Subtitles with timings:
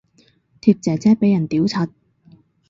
[0.59, 1.91] 貼姐姐俾人屌柒